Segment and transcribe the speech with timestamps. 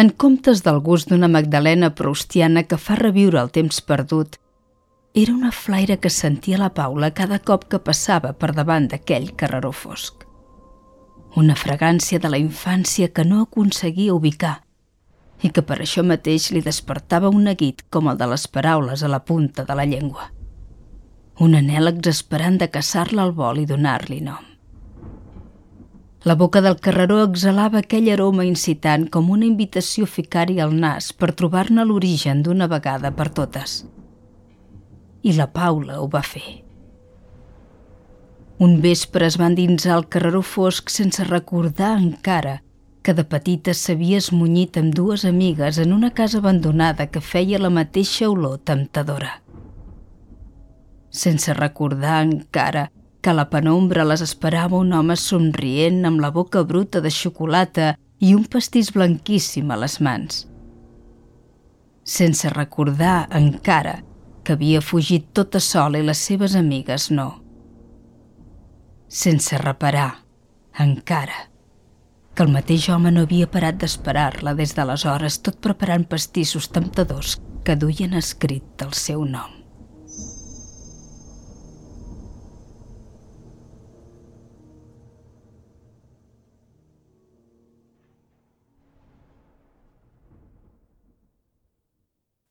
[0.00, 4.38] En comptes del gust d'una magdalena proustiana que fa reviure el temps perdut,
[5.22, 9.74] era una flaire que sentia la Paula cada cop que passava per davant d'aquell carreró
[9.76, 10.24] fosc.
[11.36, 14.54] Una fragància de la infància que no aconseguia ubicar
[15.42, 19.10] i que per això mateix li despertava un neguit com el de les paraules a
[19.12, 20.30] la punta de la llengua.
[21.44, 24.49] Un anel exasperant de caçar-la al vol i donar-li nom.
[26.22, 31.14] La boca del carreró exhalava aquell aroma incitant com una invitació a ficar-hi al nas
[31.16, 33.86] per trobar-ne l'origen d'una vegada per totes.
[35.24, 36.44] I la Paula ho va fer.
[38.60, 42.58] Un vespre es van dinsar al carreró fosc sense recordar encara
[43.00, 47.72] que de petita s'havia esmunyit amb dues amigues en una casa abandonada que feia la
[47.72, 49.38] mateixa olor temptadora.
[51.08, 56.62] Sense recordar encara que a la penombra les esperava un home somrient amb la boca
[56.64, 60.46] bruta de xocolata i un pastís blanquíssim a les mans.
[62.04, 64.00] Sense recordar encara
[64.44, 67.28] que havia fugit tota sola i les seves amigues no.
[69.08, 70.24] Sense reparar,
[70.78, 71.50] encara,
[72.34, 77.76] que el mateix home no havia parat d'esperar-la des d'aleshores, tot preparant pastissos temptadors que
[77.76, 79.59] duien escrit el seu nom.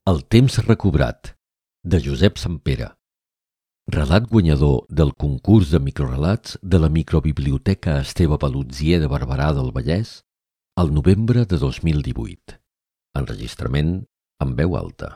[0.09, 1.35] El temps recobrat,
[1.85, 2.85] de Josep Sampere.
[3.93, 10.13] Relat guanyador del concurs de microrelats de la microbiblioteca Esteve Balutzier de Barberà del Vallès
[10.81, 12.57] al novembre de 2018.
[13.21, 13.91] Enregistrament
[14.45, 15.11] en veu alta.